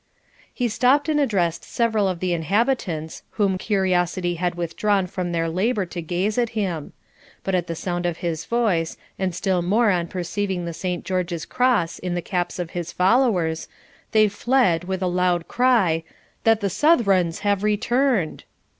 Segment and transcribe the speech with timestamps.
[0.51, 5.85] He stopped and addressed several of the inhabitants whom curiosity had withdrawn from their labour
[5.85, 6.93] to gaze at him;
[7.43, 11.05] but at the sound of his voice, and still more on perceiving the St.
[11.05, 13.67] George's Cross in the caps of his followers,
[14.11, 16.03] they fled, with a loud cry,
[16.45, 18.45] 'that the Southrons were returned.'